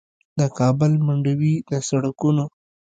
[0.39, 2.45] د کابل منډوي د سړکونو